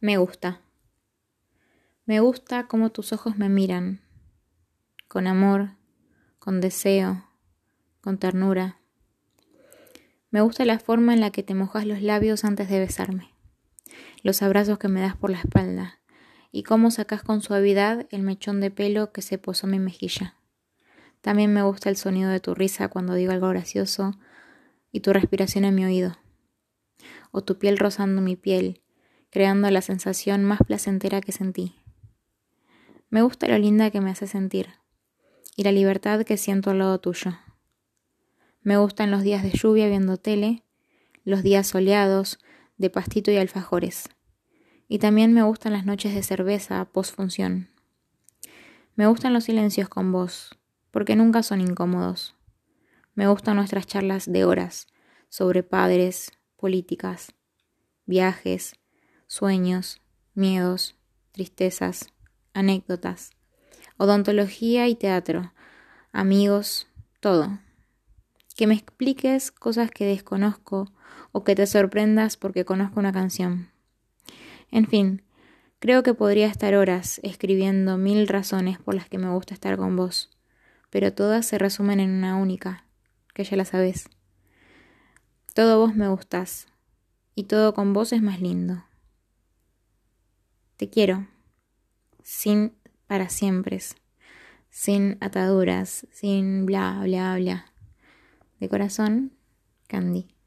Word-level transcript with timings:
Me 0.00 0.16
gusta. 0.16 0.60
Me 2.06 2.20
gusta 2.20 2.68
cómo 2.68 2.90
tus 2.92 3.12
ojos 3.12 3.36
me 3.36 3.48
miran, 3.48 4.00
con 5.08 5.26
amor, 5.26 5.70
con 6.38 6.60
deseo, 6.60 7.24
con 8.00 8.16
ternura. 8.16 8.78
Me 10.30 10.40
gusta 10.40 10.64
la 10.64 10.78
forma 10.78 11.14
en 11.14 11.20
la 11.20 11.32
que 11.32 11.42
te 11.42 11.54
mojas 11.54 11.84
los 11.84 12.00
labios 12.00 12.44
antes 12.44 12.68
de 12.68 12.78
besarme, 12.78 13.34
los 14.22 14.40
abrazos 14.40 14.78
que 14.78 14.86
me 14.86 15.00
das 15.00 15.16
por 15.16 15.30
la 15.30 15.40
espalda 15.40 15.98
y 16.52 16.62
cómo 16.62 16.92
sacas 16.92 17.24
con 17.24 17.42
suavidad 17.42 18.06
el 18.10 18.22
mechón 18.22 18.60
de 18.60 18.70
pelo 18.70 19.10
que 19.10 19.20
se 19.20 19.36
posó 19.36 19.66
en 19.66 19.72
mi 19.72 19.78
mejilla. 19.80 20.36
También 21.22 21.52
me 21.52 21.64
gusta 21.64 21.90
el 21.90 21.96
sonido 21.96 22.30
de 22.30 22.38
tu 22.38 22.54
risa 22.54 22.86
cuando 22.86 23.14
digo 23.14 23.32
algo 23.32 23.48
gracioso 23.48 24.12
y 24.92 25.00
tu 25.00 25.12
respiración 25.12 25.64
en 25.64 25.74
mi 25.74 25.84
oído, 25.84 26.16
o 27.32 27.42
tu 27.42 27.58
piel 27.58 27.78
rozando 27.78 28.22
mi 28.22 28.36
piel 28.36 28.80
creando 29.30 29.70
la 29.70 29.82
sensación 29.82 30.44
más 30.44 30.60
placentera 30.66 31.20
que 31.20 31.32
sentí. 31.32 31.76
Me 33.10 33.22
gusta 33.22 33.48
lo 33.48 33.58
linda 33.58 33.90
que 33.90 34.00
me 34.00 34.10
hace 34.10 34.26
sentir 34.26 34.68
y 35.56 35.62
la 35.62 35.72
libertad 35.72 36.24
que 36.24 36.36
siento 36.36 36.70
al 36.70 36.78
lado 36.78 37.00
tuyo. 37.00 37.38
Me 38.62 38.76
gustan 38.76 39.10
los 39.10 39.22
días 39.22 39.42
de 39.42 39.50
lluvia 39.50 39.88
viendo 39.88 40.16
tele, 40.16 40.62
los 41.24 41.42
días 41.42 41.66
soleados 41.66 42.38
de 42.76 42.90
pastito 42.90 43.30
y 43.30 43.36
alfajores. 43.36 44.08
Y 44.88 44.98
también 44.98 45.32
me 45.32 45.42
gustan 45.42 45.72
las 45.72 45.84
noches 45.84 46.14
de 46.14 46.22
cerveza 46.22 46.84
post 46.86 47.14
función. 47.14 47.70
Me 48.94 49.06
gustan 49.06 49.32
los 49.32 49.44
silencios 49.44 49.88
con 49.88 50.12
vos, 50.12 50.58
porque 50.90 51.16
nunca 51.16 51.42
son 51.42 51.60
incómodos. 51.60 52.34
Me 53.14 53.26
gustan 53.28 53.56
nuestras 53.56 53.86
charlas 53.86 54.30
de 54.30 54.44
horas 54.44 54.86
sobre 55.28 55.62
padres, 55.62 56.32
políticas, 56.56 57.34
viajes, 58.06 58.74
sueños, 59.28 60.00
miedos, 60.34 60.96
tristezas, 61.32 62.08
anécdotas, 62.54 63.30
odontología 63.98 64.88
y 64.88 64.94
teatro, 64.94 65.52
amigos, 66.12 66.88
todo. 67.20 67.58
Que 68.56 68.66
me 68.66 68.74
expliques 68.74 69.52
cosas 69.52 69.90
que 69.90 70.06
desconozco 70.06 70.90
o 71.30 71.44
que 71.44 71.54
te 71.54 71.66
sorprendas 71.66 72.38
porque 72.38 72.64
conozco 72.64 72.98
una 72.98 73.12
canción. 73.12 73.70
En 74.70 74.86
fin, 74.86 75.22
creo 75.78 76.02
que 76.02 76.14
podría 76.14 76.46
estar 76.46 76.74
horas 76.74 77.20
escribiendo 77.22 77.98
mil 77.98 78.26
razones 78.28 78.78
por 78.78 78.94
las 78.94 79.10
que 79.10 79.18
me 79.18 79.30
gusta 79.30 79.52
estar 79.52 79.76
con 79.76 79.94
vos, 79.94 80.30
pero 80.88 81.12
todas 81.12 81.44
se 81.44 81.58
resumen 81.58 82.00
en 82.00 82.10
una 82.10 82.36
única, 82.36 82.84
que 83.34 83.44
ya 83.44 83.58
la 83.58 83.66
sabes. 83.66 84.08
Todo 85.54 85.78
vos 85.78 85.94
me 85.94 86.08
gustás, 86.08 86.66
y 87.34 87.44
todo 87.44 87.74
con 87.74 87.92
vos 87.92 88.14
es 88.14 88.22
más 88.22 88.40
lindo. 88.40 88.87
Te 90.78 90.88
quiero, 90.88 91.26
sin 92.22 92.72
para 93.08 93.28
siempre, 93.30 93.80
sin 94.70 95.18
ataduras, 95.20 96.06
sin 96.12 96.66
bla, 96.66 97.00
bla, 97.02 97.34
bla. 97.34 97.72
De 98.60 98.68
corazón, 98.68 99.32
Candy. 99.88 100.37